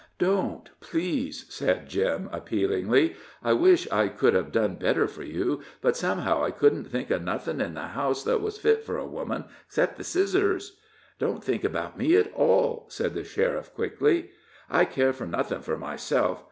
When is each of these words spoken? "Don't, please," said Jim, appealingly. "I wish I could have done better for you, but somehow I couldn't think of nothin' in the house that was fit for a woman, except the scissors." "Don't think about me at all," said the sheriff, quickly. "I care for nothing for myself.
"Don't, 0.17 0.67
please," 0.79 1.45
said 1.49 1.87
Jim, 1.87 2.27
appealingly. 2.33 3.15
"I 3.43 3.53
wish 3.53 3.87
I 3.91 4.07
could 4.07 4.33
have 4.33 4.51
done 4.51 4.77
better 4.77 5.07
for 5.07 5.21
you, 5.21 5.61
but 5.79 5.95
somehow 5.95 6.43
I 6.43 6.49
couldn't 6.49 6.85
think 6.85 7.11
of 7.11 7.21
nothin' 7.21 7.61
in 7.61 7.75
the 7.75 7.89
house 7.89 8.23
that 8.23 8.41
was 8.41 8.57
fit 8.57 8.83
for 8.83 8.97
a 8.97 9.05
woman, 9.05 9.45
except 9.67 9.97
the 9.97 10.03
scissors." 10.03 10.79
"Don't 11.19 11.43
think 11.43 11.63
about 11.63 11.99
me 11.99 12.15
at 12.15 12.33
all," 12.33 12.87
said 12.89 13.13
the 13.13 13.23
sheriff, 13.23 13.75
quickly. 13.75 14.31
"I 14.71 14.85
care 14.85 15.13
for 15.13 15.27
nothing 15.27 15.59
for 15.61 15.77
myself. 15.77 16.39